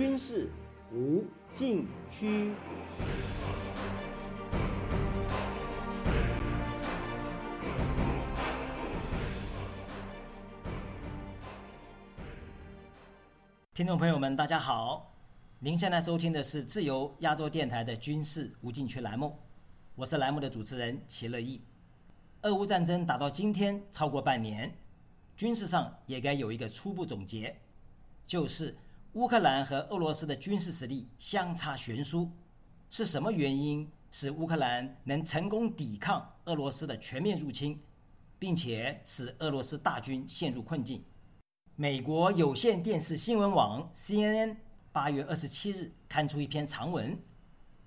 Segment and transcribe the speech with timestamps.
[0.00, 0.48] 军事
[0.94, 2.54] 无禁区。
[13.74, 15.14] 听众朋友们，大家好，
[15.58, 19.38] 您现在收听的是自由亚洲电台的军事无禁区栏目，
[19.94, 21.60] 我是栏目的主持人齐乐意。
[22.40, 24.74] 俄乌战争打到今天超过半年，
[25.36, 27.54] 军事上也该有一个初步总结，
[28.24, 28.74] 就是
[29.14, 32.30] 乌克兰和俄罗斯的军事实力相差悬殊。
[32.88, 37.80] 是什么原因使乌克兰能成功抵抗俄罗斯的全面入侵，
[38.38, 41.04] 并且使俄罗斯大军陷入困境？
[41.74, 44.56] 美国有线电视新闻网 CNN
[44.92, 47.18] 八月二十七日刊出一篇长文，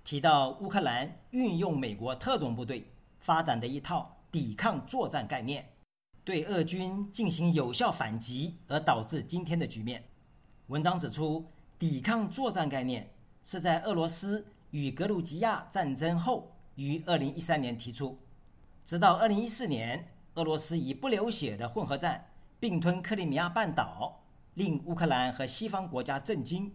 [0.04, 5.70] 提到乌克兰运用美国特种部队发展的一套抵抗作战概念，
[6.26, 10.04] 对俄军进行有效反击，而导致今天的局面。
[10.68, 11.46] 文章指出，
[11.78, 13.10] 抵抗作战概念
[13.44, 18.18] 是在俄罗斯与格鲁吉亚战争后于二零一三年提出，
[18.86, 22.30] 直到二零一四年，俄罗斯以不流血的混合战。
[22.60, 26.74] 并吞克里米亚半岛，令乌克兰和西方国家震惊，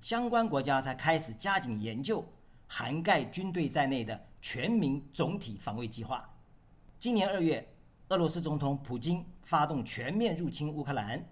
[0.00, 2.24] 相关国家才开始加紧研究
[2.66, 6.26] 涵盖军队在内的全民总体防卫计划。
[6.98, 7.68] 今年二月，
[8.08, 11.22] 俄罗斯总统普京发动全面入侵乌克兰，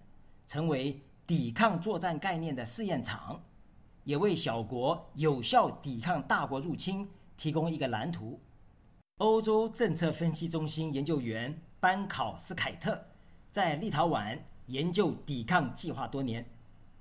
[0.46, 3.42] 成为抵抗作战概念的试验场，
[4.05, 8.41] 也为小国有效抵抗大国入侵提供一个蓝图。
[9.19, 13.06] 欧洲政策分析中心研究员班考斯凯特。
[13.50, 14.36] 在立陶宛
[14.67, 16.45] 研究抵抗计划多年，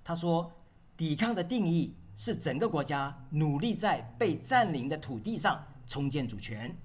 [0.03, 0.51] 他说
[0.95, 6.77] ：“抵抗的定义是整个国家努力在被占领的土地上重建主权，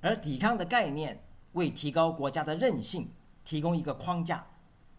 [0.00, 1.20] 而抵抗的概念
[1.54, 3.10] 为提高国家的韧性
[3.44, 4.46] 提供一个框架，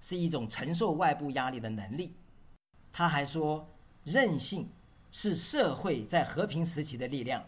[0.04, 2.18] 是一种承受外部压力的能力。”
[2.92, 3.74] 他还说
[4.04, 4.70] ：“韧性
[5.10, 7.44] 是社会在和平时期的力量，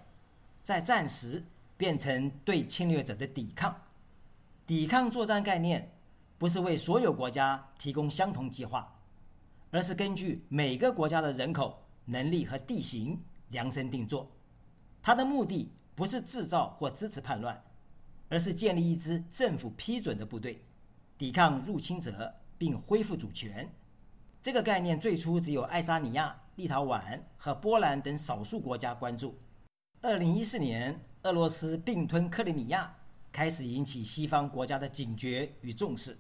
[0.64, 1.44] 在战时
[1.76, 3.84] 变成对侵略者的抵抗。
[4.66, 5.92] 抵抗作战概念。”
[6.38, 9.00] 不是为所有国家提供相同计划，
[9.72, 14.30] 而是根据每个国家的人口、能力和地形量身定做。
[15.02, 17.64] 它的目的不是制造或支持叛乱，
[18.28, 20.62] 而是建立一支政府批准的部队，
[21.18, 23.70] 抵抗入侵者并恢复主权。
[24.42, 29.38] 这个概念最初只有爱沙尼亚、立陶宛和波兰等少数国家关注。
[30.02, 32.96] 二零一四年，俄罗斯并吞克里米亚，
[33.32, 36.18] 开始引起西方国家的警觉与重视。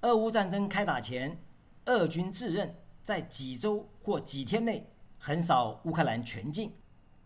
[0.00, 1.40] 俄乌战争开打前，
[1.84, 6.72] 俄军自认在几周或几天内横扫乌克兰全境，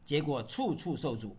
[0.05, 1.35] 结果处处受阻。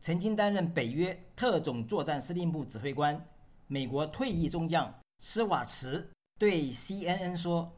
[0.00, 3.24] 曾经担任北约特种作战司令部指挥官、
[3.68, 4.92] 美国退役中将
[5.22, 7.76] 施瓦茨对 CNN 说：“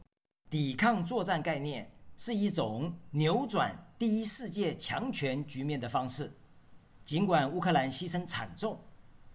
[0.49, 6.31] 抵抗作战概念是一种扭转第一世界强权局面的方式。
[7.05, 8.79] 尽管乌克兰牺牲惨重，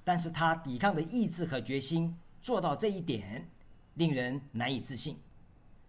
[0.02, 3.50] 但是他抵抗的意志和决心。”做到这一点，
[3.94, 5.18] 令人难以置信。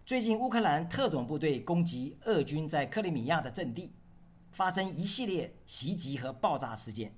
[0.04, 3.92] 最近，乌克兰特种部队攻击俄军在克里米亚的阵地，
[4.50, 7.14] 发生一系列袭击和爆炸事件。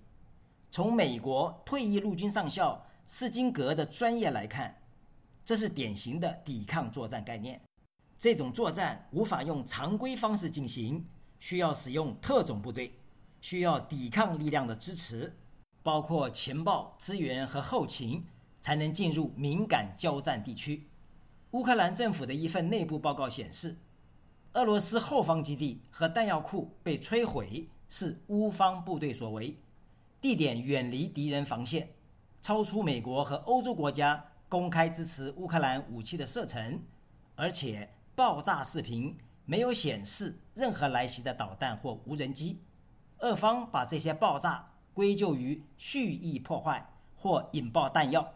[0.70, 4.81] 从美国退役陆军上校斯金格的专业来看，
[5.44, 7.60] 这是典型的抵抗作战概念。
[8.18, 11.06] 这种作战无法用常规方式进行，
[11.38, 12.98] 需要使用特种部队，
[13.40, 15.36] 需要抵抗力量的支持，
[15.82, 18.24] 包括情报资源和后勤。
[18.62, 20.86] 才能进入敏感交战地区。
[21.50, 23.76] 乌克兰政府的一份内部报告显示，
[24.52, 29.58] 俄罗斯后方基地和弹药库被摧毁是乌方部队所为，
[30.20, 31.88] 地点远离敌人防线，
[32.40, 36.78] 超出美国和欧洲国家公开支持乌克兰武器的射程，
[37.34, 42.60] 而且爆炸视频没有显示任何来袭的导弹或无人机。
[43.20, 46.86] 俄方把这些爆炸归咎于蓄意破坏
[47.16, 48.30] 或引爆弹药。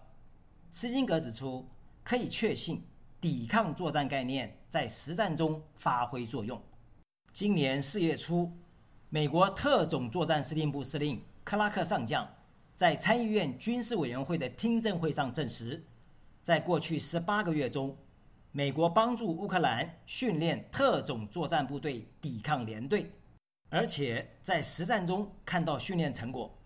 [0.70, 1.68] 斯金格指出，
[2.02, 2.82] 可以确信
[3.20, 6.58] 抵抗作战概念在实战中发挥作用。
[7.34, 8.50] 今年四月初，
[9.10, 12.26] 美国特种作战司令部司令克拉克上将
[12.74, 15.84] 在参议院军事委员会的听证会上证实，
[16.46, 17.96] 在过去十八个月中，
[18.52, 23.10] 美国帮助乌克兰训练特种作战部队抵抗联队，
[23.68, 26.56] 而且在实战中看到训练成果，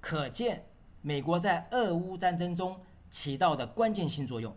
[0.00, 0.64] 可见
[1.02, 2.80] 美国在俄乌战争中。
[3.08, 4.54] 起到的关键性作用。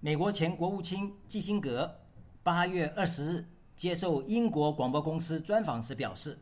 [0.00, 2.00] 美国前国务卿基辛格
[2.42, 6.38] 八月二十日接受英国广播公司专访时表示，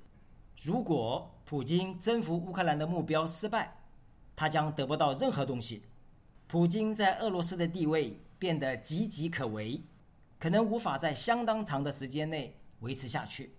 [0.62, 3.76] 如果普京征服乌克兰的目标失败，
[4.34, 5.84] 他将得不到任何东西。
[6.50, 9.80] 普京在俄罗斯的地位变得岌岌可危，
[10.36, 13.54] 可能无法在相当长的时间内维持下去。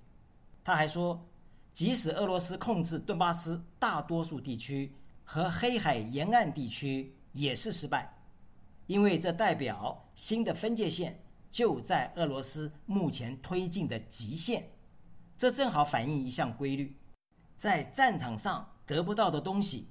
[0.61, 1.25] 他还说，
[1.71, 4.91] 即使俄罗斯控制顿巴斯大多数地区
[5.23, 8.13] 和黑海沿岸地区，也是失败，
[8.87, 14.69] 因为这代表新的分界线就在俄罗斯目前推进的极限。
[15.37, 16.97] 这正好反映一项规律：
[17.55, 19.87] 在战场上得不到的东西，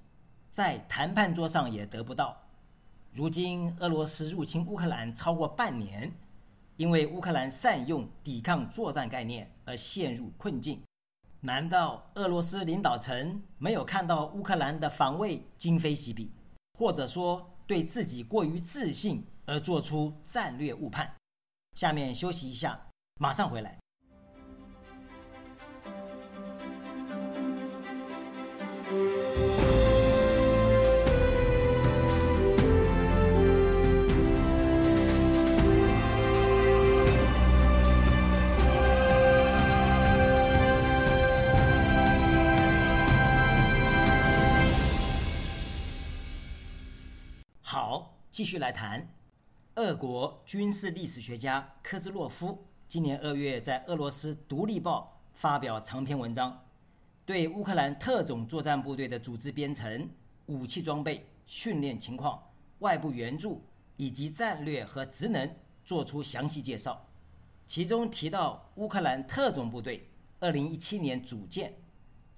[0.50, 2.36] 在谈判桌上也得不到。
[3.12, 6.12] 如今，俄罗斯入侵乌克兰超过半年，
[6.76, 10.80] 因为乌克兰善用抵抗作战概念而陷入困境。
[11.40, 16.30] 难道俄罗斯领导层没有看到乌克兰的防卫今非昔比，
[16.78, 21.12] 或者说对自己过于自信而做出战略误判？
[21.74, 22.80] 下面休息一下，
[23.18, 23.76] 马上回来。
[48.40, 49.06] 继续来谈，
[49.74, 56.64] 俄国军事历史学家科兹洛夫今年二月在俄罗斯《独立报》发表长篇文章，
[57.26, 60.08] 对乌克兰特种作战部队的组织编程、
[60.46, 62.42] 武器装备、训练情况、
[62.78, 63.60] 外部援助
[63.98, 65.54] 以及战略和职能
[65.84, 67.06] 作出详细介绍。
[67.66, 70.08] 其中提到，乌克兰特种部队
[70.38, 71.74] 二零一七年组建，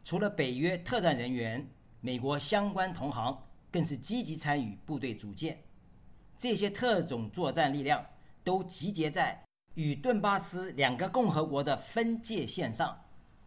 [0.03, 1.71] 除了北约特战人员，
[2.01, 5.63] 美国相关同行更是积极参与部队组建。
[6.37, 8.05] 这些特种作战力量
[8.43, 9.45] 都集结在
[9.75, 12.99] 与顿巴斯两个共和国的分界线上。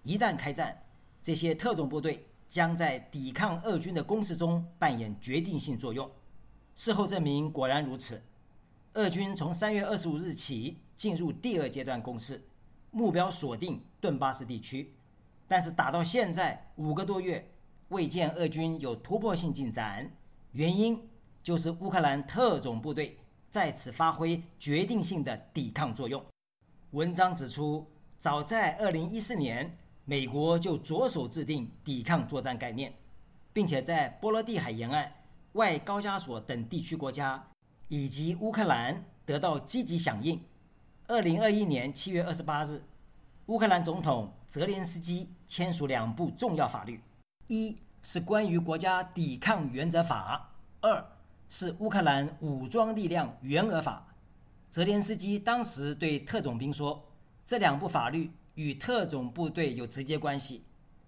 [0.04, 0.84] 一旦开战，
[1.22, 6.10] 这些特种部队将在抵抗俄军的攻势中扮演决定性作用。
[6.76, 8.22] 事后证明果然如此。
[8.94, 12.42] 俄军从三月二十五日起进入第二阶段攻势，
[12.92, 14.94] 目标锁定顿巴斯地区。
[15.48, 17.52] 但是打到现在五个多月，
[17.90, 20.12] 未见俄军有突破性进展。
[20.54, 21.10] 原因？
[21.46, 23.20] 就是乌克兰特种部队
[23.52, 26.26] 在此发挥决定性的抵抗作用。
[26.90, 27.86] 文章指出，
[28.18, 32.92] 早在2014年，美国就着手制定抵抗作战概念，
[33.54, 35.14] 并且在波罗的海沿岸、
[35.54, 37.48] 外高加索等地区国家
[37.90, 40.44] 以及乌克兰得到积极响应。
[41.10, 42.84] 2021年7月28日，
[43.46, 47.00] 乌克兰总统泽连斯基签署两部重要法律：
[47.46, 50.50] 一是关于国家抵抗原则法；
[50.82, 51.12] 二。
[51.48, 54.08] 是乌克兰武装力量员额法。
[54.72, 57.02] 泽连斯基当时对特种兵说
[57.48, 60.64] ：“这两部法律与特种部队有直接关系，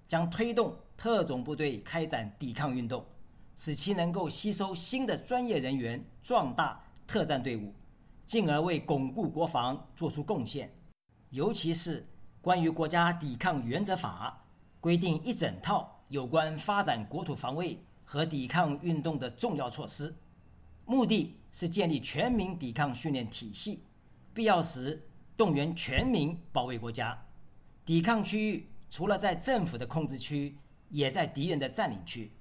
[0.07, 3.05] 将推动特种部队开展抵抗运动，
[3.57, 7.73] 使其能够吸收新的专业人员，壮大特战队伍，
[8.25, 10.73] 进而为巩固国防做出贡献。
[11.31, 12.07] 尤其是
[12.41, 14.45] 关于国家抵抗原则法，
[14.79, 20.15] 规定一整套有关发展国土防卫和抵抗运动的重要措施。”
[20.87, 23.83] 目的是建立全民抵抗训练体系，
[24.33, 25.05] 必要时
[25.35, 27.25] 动员全民保卫国家。
[27.83, 30.55] 抵抗区域除了在政府的控制区，
[30.89, 32.31] 也在敌人的占领区。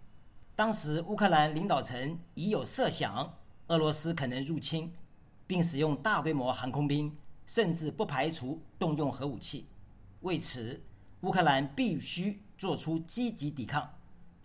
[0.55, 3.35] 当时乌克兰领导层已有设想，
[3.67, 4.95] 俄罗斯可能入侵，
[5.45, 7.17] 并使用大规模航空兵，
[7.47, 9.67] 甚至不排除动用核武器。
[10.21, 10.81] 为此，
[11.23, 13.97] 乌克兰必须做出积极抵抗，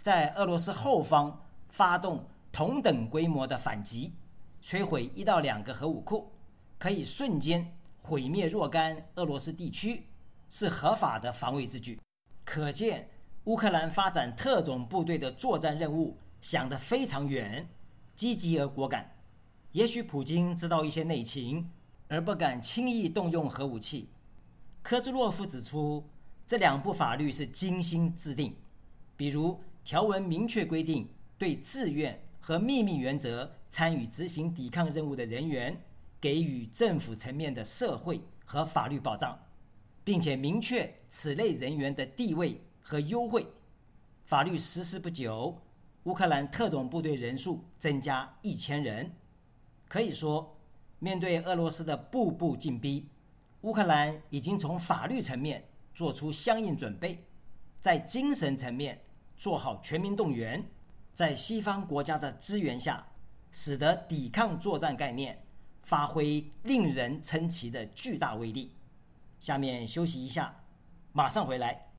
[0.01, 2.25] 在俄罗斯后方发动。
[2.51, 4.13] 同等规模的反击，
[4.61, 6.31] 摧毁一到两个核武库，
[6.77, 10.07] 可以瞬间毁灭若干俄罗斯地区，
[10.49, 11.99] 是合法的防卫之举。
[12.43, 13.09] 可见，
[13.45, 17.69] 乌克兰发展特种部队的作战任务想得非常远，
[18.15, 19.15] 积极而果敢。
[19.71, 21.71] 也许普京知道一些内情，
[22.09, 24.09] 而不敢轻易动用核武器。
[24.81, 26.05] 科兹洛夫指出，
[26.45, 28.57] 这两部法律是精心制定，
[29.15, 32.21] 比如条文明确规定对自愿。
[32.41, 35.79] 和秘密原则参与执行抵抗任务的人员，
[36.19, 39.39] 给予政府层面的社会和法律保障，
[40.03, 43.45] 并且明确此类人员的地位和优惠。
[44.25, 45.61] 法律实施不久，
[46.03, 49.11] 乌克兰特种部队人数增加一千人。
[49.87, 50.57] 可以说，
[50.99, 53.07] 面对俄罗斯的步步进逼，
[53.61, 57.23] 乌克兰已经从法律层面做出相应准备，
[57.79, 59.01] 在精神层面
[59.37, 60.65] 做好全民动员。
[61.13, 63.05] 在西方国家的支援下，
[63.51, 65.43] 使得抵抗作战概念
[65.83, 68.75] 发挥令人称奇的巨大威力。
[69.39, 70.55] 下面休息一下，
[71.11, 71.90] 马上回来。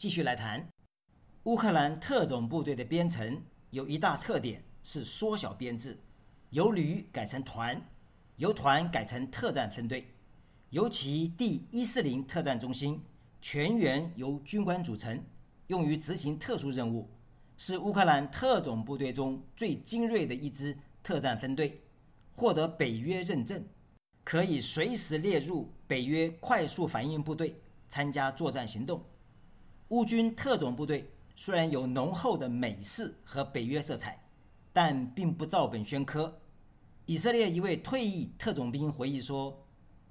[0.00, 0.66] 继续来谈
[1.42, 5.94] 乌克兰特种部队的编成，有一大特点是缩小编制，
[6.48, 7.78] 由旅改成团，
[8.36, 10.08] 由团改成特战分队。
[10.70, 12.98] 尤其第一四零特战中心
[13.42, 15.22] 全员由军官组成，
[15.66, 17.06] 用于执行特殊任务，
[17.58, 21.78] 是乌克兰特种部队中最精锐的一支特战分队，
[22.34, 23.62] 获得北约认证，
[24.24, 29.04] 可以随时列入北约快速反应部队参加作战行动。
[29.90, 34.22] 乌军特种部队虽然有浓厚的美式和北约色彩，
[34.72, 36.38] 但并不照本宣科。
[37.06, 39.66] 以色列一位退役特种兵回忆说。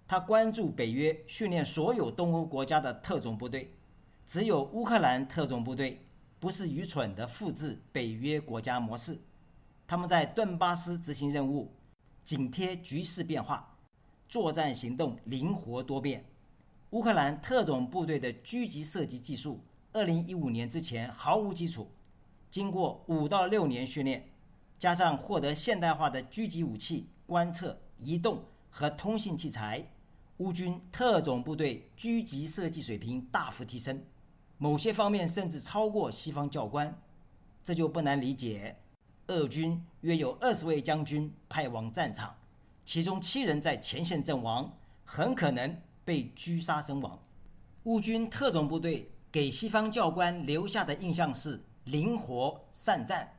[0.05, 3.71] 他关注北约训练所有东欧国家的特种部队，
[4.25, 6.03] 只有乌克兰特种部队
[6.39, 9.19] 不是愚蠢的复制北约国家模式。
[9.85, 11.71] 他们在顿巴斯执行任务，
[12.23, 13.77] 紧贴局势变化，
[14.27, 16.25] 作战行动灵活多变。
[16.89, 19.59] 乌克兰特种部队的狙击射击技术，
[19.91, 21.89] 二零一五年之前毫无基础。
[22.51, 24.31] 经过五到六年训练，
[24.77, 29.91] 加上获得现代化的狙击武器、观测、移动和通信器材。
[30.37, 34.01] 乌军特种部队狙击射击水平大幅提升，
[34.57, 36.97] 某些方面甚至超过西方教官，
[37.63, 38.77] 这就不难理解。
[39.27, 42.35] 俄军约有二十位将军派往战场，
[42.85, 47.19] 其中七人在前线阵亡，很可能被狙杀身亡。
[47.83, 53.37] 乌军特种部队给西方教官留下的印象是灵活善战，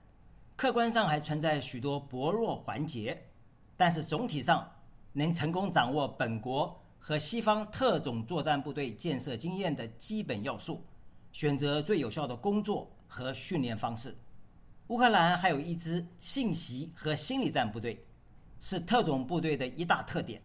[0.57, 3.29] 客观上还存在许多薄弱环节，
[3.77, 4.71] 但是总体上
[5.13, 6.77] 能成功掌握本国。
[7.03, 10.85] 和西方特种作战部队建设经验的基本要素，
[11.33, 14.15] 选择最有效的工作和训练方式。
[14.89, 18.05] 乌克兰还有一支信息和心理战部队，
[18.59, 20.43] 是特种部队的一大特点。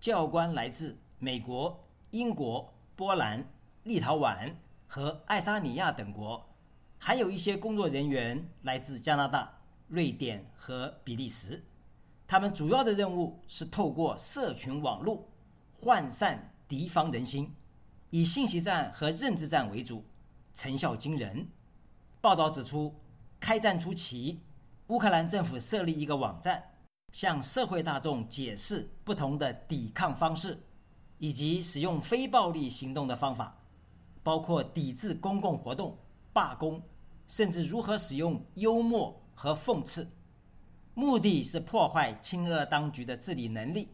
[0.00, 1.80] 教官来自美国、
[2.10, 3.48] 英国、波兰、
[3.84, 4.52] 立陶宛
[4.94, 6.46] 和爱沙尼亚等国，
[6.98, 9.50] 还有一些工作人员来自加拿大、
[9.88, 11.64] 瑞典和比利时。
[12.26, 15.26] 他们主要的任务是透过社群网络。
[15.80, 17.54] 涣散敌方人心，
[18.10, 20.04] 以信息战和认知战为主，
[20.52, 21.48] 成效惊人。
[22.20, 22.94] 报道指出，
[23.40, 24.42] 开战初期，
[24.88, 26.62] 乌克兰政府设立一个网站，
[27.12, 30.62] 向社会大众解释不同的抵抗方式，
[31.16, 33.61] 以及使用非暴力行动的方法，
[34.22, 35.98] 包括抵制公共活动、
[36.32, 36.82] 罢工，
[37.26, 40.08] 甚至如何使用幽默和讽刺。
[40.94, 43.88] 目的是破坏亲俄当局的治理能力，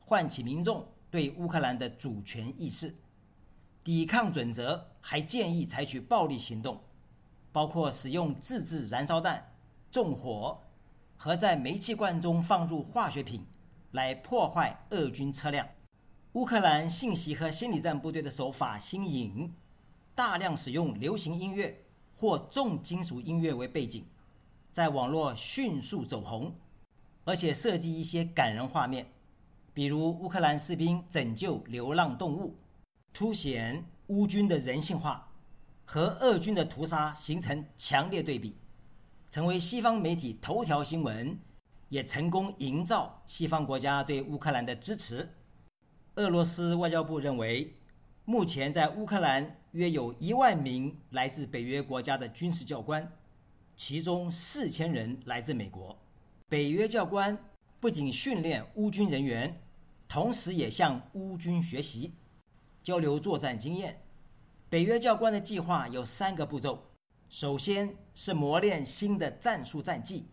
[0.00, 0.86] 唤起民众。
[1.10, 2.92] 对乌克兰的主权意识，
[3.84, 6.80] 抵抗准则还建议采取暴力行动，
[7.52, 9.52] 包括使用自制燃烧弹、
[9.92, 10.60] 纵火
[11.16, 13.46] 和在煤气罐中放入化学品
[13.92, 15.68] 来破坏俄军车辆。
[16.32, 19.54] 乌克兰信息和心理战部队的手法新颖，
[20.14, 21.84] 大量使用流行音乐
[22.16, 24.04] 或重金属音乐为背景，
[24.70, 26.54] 在网络迅速走红，
[27.24, 29.06] 而且设计一些感人画面。
[29.72, 32.54] 比如乌克兰士兵拯救流浪动物，
[33.12, 35.32] 凸显乌军的人性化，
[35.84, 38.54] 和俄军的屠杀形成强烈对比，
[39.30, 41.36] 成为西方媒体头条新闻，
[41.88, 45.28] 也成功营造西方国家对乌克兰的支持。
[46.14, 47.74] 俄罗斯外交部认为，
[48.24, 53.12] 目前在乌克兰约有一万名来自北约国家的军事教官，
[53.76, 55.96] 其中四千人来自美国。
[56.48, 57.38] 北约教官
[57.80, 59.60] 不仅训练乌军人员。
[60.06, 62.12] 同时也向乌军学习，
[62.84, 64.00] 交流作战经验。
[64.68, 66.90] 北约教官的计划有三个步骤：
[67.28, 70.26] 首先是磨练新的战术战技，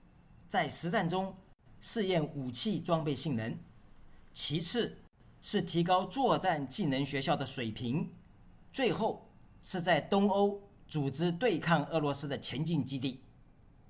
[0.48, 1.36] 在实战中
[1.80, 3.54] 试验武器装备性能；
[4.34, 4.98] 其次
[5.42, 8.06] 是提高作战技能学校的水平；
[8.72, 9.30] 最后
[9.62, 13.22] 是在东欧组织对抗俄罗斯的前进基地。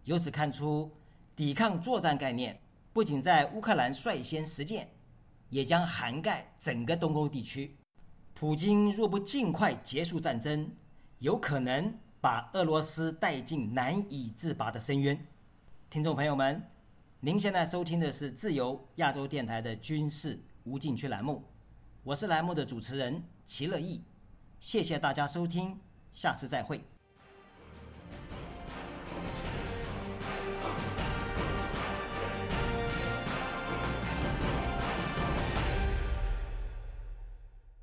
[0.05, 0.91] 由此看出，
[1.36, 2.60] 抵抗作战概念
[2.91, 4.89] 不仅在乌克兰率先实践。
[5.51, 7.75] 也将涵盖整个东欧地区。
[8.34, 10.72] 普京若不尽快结束战争，
[11.20, 15.27] 有可能把俄罗斯带进难以自拔的深渊。
[15.89, 16.63] 听众朋友们，
[17.20, 21.44] 您现在收听的是自由亚洲电台的军事无禁区栏目，
[22.03, 24.03] 我是栏目的主持人齐乐意，
[24.60, 25.80] 谢谢大家收听，
[26.13, 26.90] 下次再会。